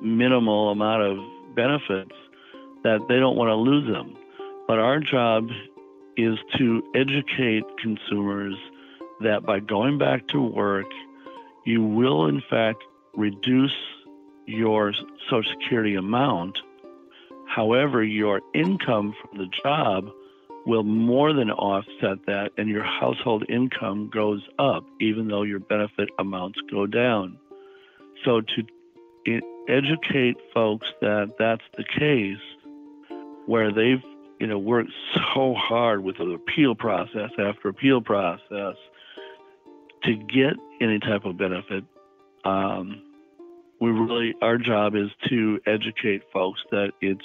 minimal 0.00 0.70
amount 0.70 1.02
of 1.02 1.18
benefits 1.56 2.12
that 2.82 3.00
they 3.08 3.18
don't 3.18 3.36
want 3.36 3.48
to 3.48 3.54
lose 3.54 3.90
them. 3.90 4.16
But 4.66 4.78
our 4.78 5.00
job 5.00 5.50
is 6.16 6.38
to 6.56 6.82
educate 6.94 7.64
consumers 7.78 8.56
that 9.20 9.44
by 9.44 9.60
going 9.60 9.98
back 9.98 10.26
to 10.28 10.40
work, 10.40 10.86
you 11.64 11.82
will 11.82 12.26
in 12.26 12.42
fact 12.50 12.82
reduce 13.14 13.74
your 14.46 14.92
Social 15.30 15.50
Security 15.52 15.94
amount. 15.94 16.58
However, 17.46 18.02
your 18.02 18.40
income 18.54 19.14
from 19.20 19.38
the 19.38 19.46
job 19.62 20.10
will 20.66 20.82
more 20.82 21.32
than 21.32 21.50
offset 21.50 22.24
that, 22.26 22.52
and 22.56 22.68
your 22.68 22.82
household 22.82 23.44
income 23.48 24.08
goes 24.08 24.42
up, 24.58 24.84
even 25.00 25.28
though 25.28 25.42
your 25.42 25.60
benefit 25.60 26.08
amounts 26.18 26.58
go 26.70 26.86
down. 26.86 27.38
So, 28.24 28.40
to 28.40 29.40
educate 29.68 30.36
folks 30.52 30.86
that 31.00 31.34
that's 31.38 31.64
the 31.76 31.84
case, 31.84 32.38
where 33.46 33.72
they've 33.72 34.02
you 34.44 34.50
know 34.50 34.58
worked 34.58 34.90
so 35.34 35.54
hard 35.56 36.04
with 36.04 36.18
the 36.18 36.30
appeal 36.32 36.74
process 36.74 37.30
after 37.38 37.70
appeal 37.70 38.02
process 38.02 38.76
to 40.02 40.14
get 40.16 40.52
any 40.82 40.98
type 40.98 41.24
of 41.24 41.38
benefit, 41.38 41.82
um, 42.44 43.02
we 43.80 43.88
really 43.88 44.34
our 44.42 44.58
job 44.58 44.94
is 44.94 45.08
to 45.30 45.58
educate 45.66 46.24
folks 46.30 46.60
that 46.70 46.90
it's 47.00 47.24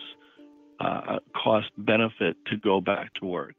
uh, 0.80 1.20
cost 1.36 1.70
benefit 1.78 2.38
to 2.46 2.56
go 2.56 2.80
back 2.80 3.14
to 3.16 3.26
work. 3.26 3.56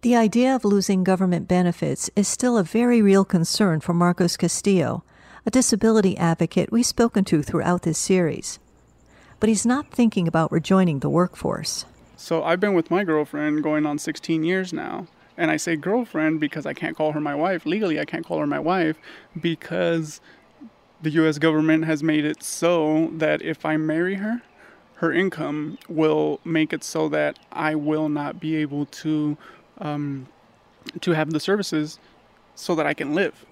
The 0.00 0.16
idea 0.16 0.54
of 0.54 0.64
losing 0.64 1.04
government 1.04 1.46
benefits 1.46 2.08
is 2.16 2.26
still 2.26 2.56
a 2.56 2.62
very 2.62 3.02
real 3.02 3.26
concern 3.26 3.80
for 3.80 3.92
Marcos 3.92 4.38
Castillo, 4.38 5.04
a 5.44 5.50
disability 5.50 6.16
advocate 6.16 6.72
we've 6.72 6.86
spoken 6.86 7.22
to 7.24 7.42
throughout 7.42 7.82
this 7.82 7.98
series. 7.98 8.58
But 9.40 9.48
he's 9.48 9.66
not 9.66 9.90
thinking 9.90 10.26
about 10.26 10.50
rejoining 10.50 11.00
the 11.00 11.10
workforce. 11.10 11.84
So 12.16 12.42
I've 12.42 12.60
been 12.60 12.74
with 12.74 12.90
my 12.90 13.04
girlfriend 13.04 13.62
going 13.62 13.86
on 13.86 13.98
16 13.98 14.42
years 14.42 14.72
now. 14.72 15.06
And 15.36 15.52
I 15.52 15.56
say 15.56 15.76
girlfriend 15.76 16.40
because 16.40 16.66
I 16.66 16.74
can't 16.74 16.96
call 16.96 17.12
her 17.12 17.20
my 17.20 17.34
wife. 17.34 17.64
Legally, 17.64 18.00
I 18.00 18.04
can't 18.04 18.26
call 18.26 18.40
her 18.40 18.46
my 18.46 18.58
wife 18.58 18.96
because 19.40 20.20
the 21.00 21.10
US 21.10 21.38
government 21.38 21.84
has 21.84 22.02
made 22.02 22.24
it 22.24 22.42
so 22.42 23.10
that 23.12 23.40
if 23.42 23.64
I 23.64 23.76
marry 23.76 24.16
her, 24.16 24.42
her 24.94 25.12
income 25.12 25.78
will 25.88 26.40
make 26.44 26.72
it 26.72 26.82
so 26.82 27.08
that 27.10 27.38
I 27.52 27.76
will 27.76 28.08
not 28.08 28.40
be 28.40 28.56
able 28.56 28.86
to 28.86 29.36
um, 29.80 30.26
to 31.00 31.12
have 31.12 31.30
the 31.30 31.38
services 31.38 32.00
so 32.56 32.74
that 32.74 32.86
I 32.86 32.94
can 32.94 33.14
live. 33.14 33.46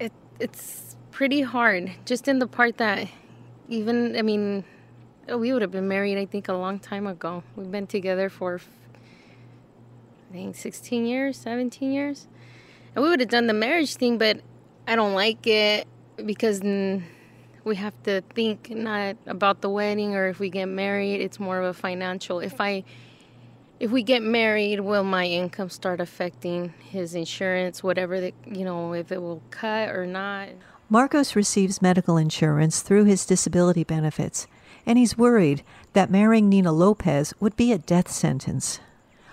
It 0.00 0.12
it's 0.40 0.96
pretty 1.12 1.42
hard, 1.42 1.92
just 2.04 2.26
in 2.26 2.40
the 2.40 2.48
part 2.48 2.78
that 2.78 3.08
even 3.68 4.16
I 4.16 4.22
mean, 4.22 4.64
Oh, 5.28 5.38
we 5.38 5.52
would 5.52 5.62
have 5.62 5.72
been 5.72 5.88
married 5.88 6.18
I 6.18 6.26
think 6.26 6.48
a 6.48 6.52
long 6.52 6.78
time 6.78 7.06
ago. 7.06 7.42
We've 7.56 7.70
been 7.70 7.88
together 7.88 8.28
for 8.28 8.60
I 10.30 10.32
think 10.32 10.56
16 10.56 11.04
years, 11.04 11.36
17 11.36 11.92
years, 11.92 12.28
and 12.94 13.02
we 13.02 13.10
would 13.10 13.20
have 13.20 13.28
done 13.28 13.46
the 13.46 13.54
marriage 13.54 13.96
thing, 13.96 14.18
but 14.18 14.40
I 14.86 14.94
don't 14.94 15.14
like 15.14 15.46
it 15.46 15.86
because 16.24 16.60
we 16.62 17.76
have 17.76 18.00
to 18.04 18.22
think 18.34 18.70
not 18.70 19.16
about 19.26 19.62
the 19.62 19.68
wedding 19.68 20.14
or 20.14 20.28
if 20.28 20.38
we 20.38 20.48
get 20.48 20.66
married. 20.66 21.20
It's 21.20 21.40
more 21.40 21.58
of 21.58 21.64
a 21.64 21.74
financial 21.74 22.38
if 22.40 22.60
i 22.60 22.84
if 23.78 23.90
we 23.90 24.02
get 24.02 24.22
married 24.22 24.80
will 24.80 25.04
my 25.04 25.26
income 25.26 25.68
start 25.68 26.00
affecting 26.00 26.72
his 26.88 27.14
insurance 27.14 27.82
whatever 27.82 28.20
that 28.22 28.32
you 28.46 28.64
know 28.64 28.94
if 28.94 29.10
it 29.10 29.20
will 29.20 29.42
cut 29.50 29.88
or 29.88 30.06
not? 30.06 30.50
Marcos 30.88 31.34
receives 31.34 31.82
medical 31.82 32.16
insurance 32.16 32.80
through 32.80 33.04
his 33.04 33.26
disability 33.26 33.82
benefits 33.82 34.46
and 34.86 34.96
he's 34.96 35.18
worried 35.18 35.62
that 35.92 36.10
marrying 36.10 36.48
Nina 36.48 36.72
Lopez 36.72 37.34
would 37.40 37.56
be 37.56 37.72
a 37.72 37.78
death 37.78 38.10
sentence. 38.10 38.80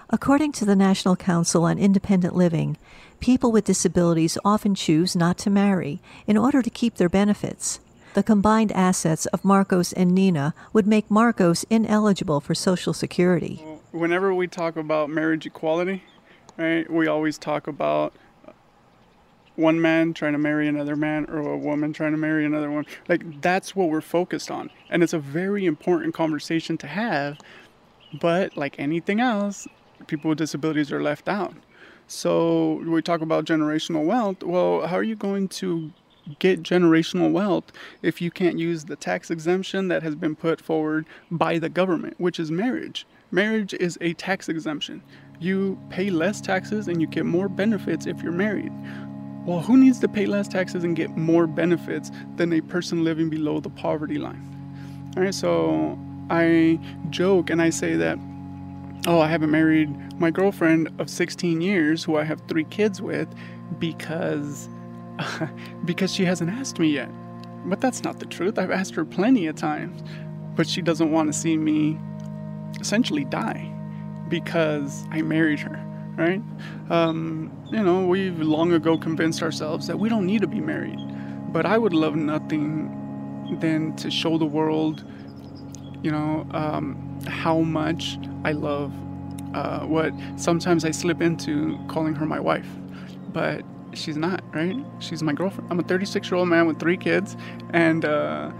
According 0.09 0.51
to 0.53 0.65
the 0.65 0.75
National 0.75 1.15
Council 1.15 1.63
on 1.63 1.79
Independent 1.79 2.35
Living, 2.35 2.77
people 3.19 3.51
with 3.51 3.65
disabilities 3.65 4.37
often 4.43 4.75
choose 4.75 5.15
not 5.15 5.37
to 5.39 5.49
marry 5.49 6.01
in 6.27 6.37
order 6.37 6.61
to 6.61 6.69
keep 6.69 6.95
their 6.95 7.09
benefits. 7.09 7.79
The 8.13 8.21
combined 8.21 8.71
assets 8.73 9.25
of 9.27 9.43
Marcos 9.43 9.91
and 9.93 10.13
Nina 10.13 10.53
would 10.71 10.85
make 10.85 11.09
Marcos 11.09 11.63
ineligible 11.69 12.41
for 12.41 12.53
Social 12.53 12.93
Security. 12.93 13.63
Whenever 13.91 14.33
we 14.33 14.47
talk 14.47 14.75
about 14.75 15.09
marriage 15.09 15.47
equality, 15.47 16.03
right, 16.57 16.87
we 16.91 17.07
always 17.07 17.39
talk 17.39 17.65
about 17.65 18.13
one 19.55 19.79
man 19.79 20.13
trying 20.13 20.33
to 20.33 20.39
marry 20.39 20.67
another 20.67 20.95
man 20.95 21.25
or 21.25 21.39
a 21.39 21.57
woman 21.57 21.93
trying 21.93 22.11
to 22.11 22.17
marry 22.17 22.45
another 22.45 22.71
one. 22.71 22.85
Like 23.07 23.41
that's 23.41 23.75
what 23.75 23.89
we're 23.89 24.01
focused 24.01 24.49
on. 24.49 24.69
And 24.89 25.03
it's 25.03 25.13
a 25.13 25.19
very 25.19 25.65
important 25.65 26.13
conversation 26.13 26.77
to 26.79 26.87
have. 26.87 27.37
But 28.19 28.57
like 28.57 28.79
anything 28.79 29.19
else, 29.19 29.67
people 30.07 30.29
with 30.29 30.37
disabilities 30.37 30.91
are 30.91 31.01
left 31.01 31.27
out. 31.27 31.55
So 32.07 32.83
we 32.85 33.01
talk 33.01 33.21
about 33.21 33.45
generational 33.45 34.05
wealth. 34.05 34.43
Well, 34.43 34.87
how 34.87 34.97
are 34.97 35.03
you 35.03 35.15
going 35.15 35.47
to 35.49 35.91
get 36.39 36.63
generational 36.63 37.31
wealth 37.31 37.71
if 38.01 38.21
you 38.21 38.31
can't 38.31 38.57
use 38.57 38.85
the 38.85 38.95
tax 38.95 39.29
exemption 39.29 39.87
that 39.89 40.03
has 40.03 40.15
been 40.15 40.35
put 40.35 40.61
forward 40.61 41.05
by 41.31 41.59
the 41.59 41.69
government, 41.69 42.15
which 42.19 42.39
is 42.39 42.51
marriage? 42.51 43.05
Marriage 43.31 43.73
is 43.73 43.97
a 43.99 44.13
tax 44.13 44.47
exemption. 44.47 45.01
You 45.39 45.79
pay 45.89 46.09
less 46.11 46.39
taxes 46.39 46.87
and 46.87 47.01
you 47.01 47.07
get 47.07 47.25
more 47.25 47.49
benefits 47.49 48.05
if 48.05 48.21
you're 48.21 48.31
married. 48.31 48.71
Well, 49.45 49.59
who 49.59 49.77
needs 49.77 49.99
to 49.99 50.07
pay 50.07 50.25
less 50.25 50.47
taxes 50.47 50.83
and 50.83 50.95
get 50.95 51.17
more 51.17 51.47
benefits 51.47 52.11
than 52.37 52.53
a 52.53 52.61
person 52.61 53.03
living 53.03 53.29
below 53.29 53.59
the 53.59 53.69
poverty 53.69 54.17
line? 54.17 54.49
All 55.17 55.23
right, 55.23 55.33
so 55.33 55.99
I 56.29 56.79
joke 57.09 57.49
and 57.49 57.61
I 57.61 57.69
say 57.69 57.95
that 57.97 58.17
oh, 59.07 59.19
I 59.19 59.27
haven't 59.27 59.51
married 59.51 59.89
my 60.19 60.31
girlfriend 60.31 60.89
of 60.99 61.09
16 61.09 61.61
years, 61.61 62.03
who 62.03 62.17
I 62.17 62.23
have 62.23 62.41
three 62.47 62.63
kids 62.65 63.01
with, 63.01 63.27
because 63.79 64.69
uh, 65.19 65.47
because 65.85 66.13
she 66.13 66.25
hasn't 66.25 66.49
asked 66.49 66.79
me 66.79 66.87
yet. 66.87 67.09
But 67.65 67.81
that's 67.81 68.03
not 68.03 68.19
the 68.19 68.25
truth. 68.25 68.57
I've 68.57 68.71
asked 68.71 68.95
her 68.95 69.05
plenty 69.05 69.47
of 69.47 69.55
times, 69.55 70.03
but 70.55 70.67
she 70.67 70.81
doesn't 70.81 71.11
want 71.11 71.31
to 71.31 71.37
see 71.37 71.57
me 71.57 71.99
essentially 72.79 73.25
die 73.25 73.69
because 74.29 75.05
I 75.11 75.21
married 75.21 75.59
her. 75.59 75.82
Right? 76.15 76.41
Um, 76.89 77.51
you 77.71 77.81
know, 77.81 78.05
we've 78.05 78.39
long 78.39 78.73
ago 78.73 78.97
convinced 78.97 79.41
ourselves 79.41 79.87
that 79.87 79.97
we 79.97 80.09
don't 80.09 80.25
need 80.25 80.41
to 80.41 80.47
be 80.47 80.59
married. 80.59 80.99
But 81.51 81.65
I 81.65 81.77
would 81.77 81.93
love 81.93 82.15
nothing 82.15 83.57
than 83.59 83.95
to 83.97 84.09
show 84.09 84.37
the 84.37 84.45
world, 84.45 85.03
you 86.01 86.11
know, 86.11 86.47
um, 86.51 87.19
how 87.27 87.59
much 87.59 88.17
I 88.43 88.51
love 88.51 88.91
uh, 89.53 89.81
what 89.81 90.13
sometimes 90.35 90.83
I 90.85 90.91
slip 90.91 91.21
into 91.21 91.77
calling 91.87 92.15
her 92.15 92.25
my 92.25 92.39
wife, 92.39 92.67
but 93.31 93.63
she's 93.93 94.17
not, 94.17 94.43
right? 94.53 94.75
She's 94.99 95.21
my 95.21 95.33
girlfriend. 95.33 95.71
I'm 95.71 95.79
a 95.79 95.83
36 95.83 96.29
year 96.29 96.37
old 96.37 96.49
man 96.49 96.67
with 96.67 96.79
three 96.79 96.97
kids 96.97 97.37
and 97.71 98.05
uh, 98.05 98.51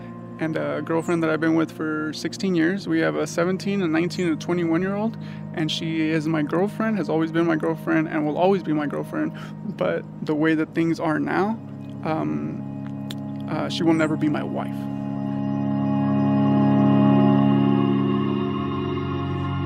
and 0.44 0.58
a 0.58 0.82
girlfriend 0.82 1.24
that 1.24 1.30
I've 1.30 1.40
been 1.40 1.56
with 1.56 1.72
for 1.72 2.12
16 2.12 2.54
years. 2.54 2.88
We 2.88 3.00
have 3.00 3.16
a 3.16 3.26
17, 3.26 3.82
a 3.82 3.88
19, 3.88 4.28
and 4.28 4.36
a 4.36 4.40
21 4.40 4.82
year 4.82 4.96
old, 4.96 5.18
and 5.54 5.72
she 5.72 6.02
is 6.02 6.28
my 6.28 6.44
girlfriend, 6.44 6.98
has 6.98 7.10
always 7.10 7.32
been 7.32 7.48
my 7.48 7.56
girlfriend, 7.56 8.10
and 8.10 8.26
will 8.26 8.38
always 8.38 8.62
be 8.62 8.74
my 8.74 8.86
girlfriend. 8.86 9.32
But 9.78 10.04
the 10.26 10.36
way 10.36 10.54
that 10.56 10.76
things 10.76 11.00
are 11.00 11.18
now, 11.18 11.58
um, 12.04 13.48
uh, 13.50 13.70
she 13.70 13.84
will 13.84 13.94
never 13.94 14.18
be 14.18 14.28
my 14.28 14.44
wife. 14.44 14.76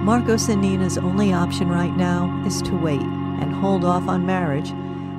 Marcos 0.05 0.47
and 0.47 0.61
Nina's 0.61 0.97
only 0.97 1.33
option 1.33 1.67
right 1.67 1.95
now 1.97 2.43
is 2.45 2.61
to 2.61 2.75
wait 2.77 3.01
and 3.01 3.51
hold 3.53 3.83
off 3.83 4.07
on 4.07 4.25
marriage 4.25 4.69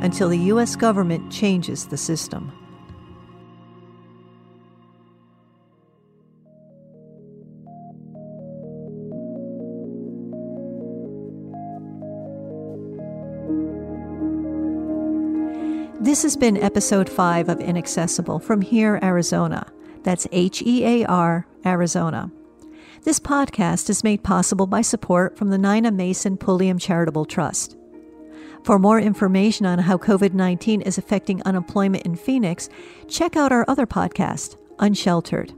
until 0.02 0.28
the 0.28 0.38
U.S. 0.38 0.76
government 0.76 1.32
changes 1.32 1.86
the 1.86 1.98
system. 1.98 2.52
This 16.08 16.22
has 16.22 16.38
been 16.38 16.56
episode 16.56 17.06
5 17.06 17.50
of 17.50 17.60
Inaccessible 17.60 18.38
from 18.38 18.62
Hear, 18.62 18.98
Arizona. 19.02 19.70
That's 20.04 20.26
H 20.32 20.62
E 20.62 20.82
A 21.02 21.04
R, 21.04 21.46
Arizona. 21.66 22.32
This 23.02 23.20
podcast 23.20 23.90
is 23.90 24.02
made 24.02 24.22
possible 24.22 24.66
by 24.66 24.80
support 24.80 25.36
from 25.36 25.50
the 25.50 25.58
Nina 25.58 25.90
Mason 25.90 26.38
Pulliam 26.38 26.78
Charitable 26.78 27.26
Trust. 27.26 27.76
For 28.64 28.78
more 28.78 28.98
information 28.98 29.66
on 29.66 29.80
how 29.80 29.98
COVID 29.98 30.32
19 30.32 30.80
is 30.80 30.96
affecting 30.96 31.42
unemployment 31.42 32.06
in 32.06 32.16
Phoenix, 32.16 32.70
check 33.06 33.36
out 33.36 33.52
our 33.52 33.66
other 33.68 33.86
podcast, 33.86 34.56
Unsheltered. 34.78 35.52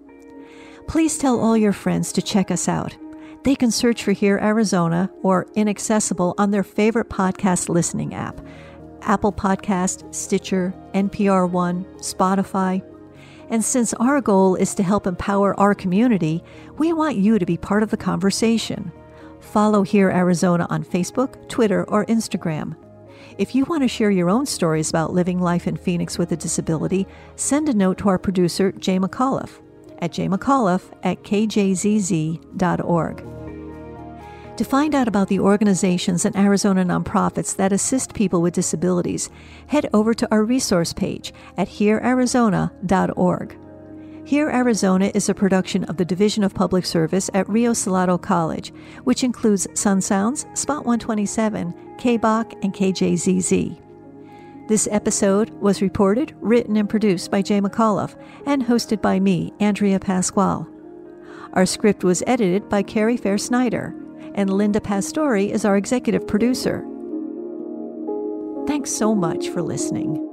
Please 0.88 1.16
tell 1.16 1.38
all 1.38 1.56
your 1.56 1.72
friends 1.72 2.10
to 2.14 2.22
check 2.22 2.50
us 2.50 2.66
out. 2.66 2.96
They 3.44 3.54
can 3.54 3.70
search 3.70 4.02
for 4.02 4.10
Hear 4.10 4.38
Arizona 4.38 5.12
or 5.22 5.46
Inaccessible 5.54 6.34
on 6.38 6.50
their 6.50 6.64
favorite 6.64 7.08
podcast 7.08 7.68
listening 7.68 8.14
app 8.14 8.40
Apple 9.02 9.32
Podcast, 9.32 10.14
Stitcher, 10.14 10.72
NPR 10.94 11.50
One, 11.50 11.84
Spotify, 11.96 12.82
and 13.50 13.64
since 13.64 13.92
our 13.94 14.20
goal 14.20 14.54
is 14.54 14.74
to 14.76 14.84
help 14.84 15.06
empower 15.06 15.58
our 15.58 15.74
community, 15.74 16.42
we 16.78 16.92
want 16.92 17.16
you 17.16 17.38
to 17.38 17.44
be 17.44 17.56
part 17.56 17.82
of 17.82 17.90
the 17.90 17.96
conversation. 17.96 18.92
Follow 19.40 19.82
Hear 19.82 20.08
Arizona 20.08 20.66
on 20.70 20.84
Facebook, 20.84 21.48
Twitter, 21.48 21.84
or 21.84 22.06
Instagram. 22.06 22.76
If 23.38 23.54
you 23.54 23.64
want 23.64 23.82
to 23.82 23.88
share 23.88 24.10
your 24.10 24.30
own 24.30 24.46
stories 24.46 24.90
about 24.90 25.12
living 25.12 25.40
life 25.40 25.66
in 25.66 25.76
Phoenix 25.76 26.16
with 26.16 26.30
a 26.30 26.36
disability, 26.36 27.06
send 27.36 27.68
a 27.68 27.74
note 27.74 27.98
to 27.98 28.08
our 28.08 28.18
producer, 28.18 28.70
Jay 28.72 28.98
McAuliffe, 28.98 29.60
at 29.98 30.12
jmcauliffe 30.12 30.92
at 31.02 31.22
kjzz.org. 31.24 33.39
To 34.60 34.64
find 34.66 34.94
out 34.94 35.08
about 35.08 35.28
the 35.28 35.40
organizations 35.40 36.26
and 36.26 36.36
Arizona 36.36 36.84
nonprofits 36.84 37.56
that 37.56 37.72
assist 37.72 38.12
people 38.12 38.42
with 38.42 38.52
disabilities, 38.52 39.30
head 39.68 39.88
over 39.94 40.12
to 40.12 40.28
our 40.30 40.44
resource 40.44 40.92
page 40.92 41.32
at 41.56 41.66
hearizona.org. 41.66 43.58
Hear 44.26 44.50
Arizona 44.50 45.12
is 45.14 45.30
a 45.30 45.34
production 45.34 45.84
of 45.84 45.96
the 45.96 46.04
Division 46.04 46.44
of 46.44 46.52
Public 46.52 46.84
Service 46.84 47.30
at 47.32 47.48
Rio 47.48 47.72
Salado 47.72 48.18
College, 48.18 48.74
which 49.04 49.24
includes 49.24 49.66
Sun 49.72 50.02
Sounds, 50.02 50.44
Spot 50.52 50.84
127, 50.84 51.96
KBAQ, 51.96 52.62
and 52.62 52.74
KJZZ. 52.74 53.80
This 54.68 54.86
episode 54.90 55.48
was 55.52 55.80
reported, 55.80 56.36
written, 56.38 56.76
and 56.76 56.86
produced 56.86 57.30
by 57.30 57.40
Jay 57.40 57.62
McAuliffe 57.62 58.14
and 58.44 58.62
hosted 58.62 59.00
by 59.00 59.20
me, 59.20 59.54
Andrea 59.58 59.98
Pasquale. 59.98 60.66
Our 61.54 61.64
script 61.64 62.04
was 62.04 62.22
edited 62.26 62.68
by 62.68 62.82
Kerry 62.82 63.16
Fehr-Snyder 63.16 63.94
and 64.34 64.52
Linda 64.52 64.80
Pastori 64.80 65.50
is 65.50 65.64
our 65.64 65.76
executive 65.76 66.26
producer. 66.26 66.84
Thanks 68.66 68.92
so 68.92 69.14
much 69.14 69.48
for 69.48 69.62
listening. 69.62 70.29